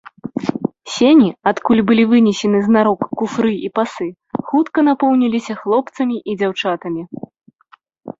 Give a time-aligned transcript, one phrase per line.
[0.93, 4.07] Сені, адкуль былі вынесены знарок куфры і пасы,
[4.47, 7.03] хутка напоўніліся хлопцамі і дзяўчатамі.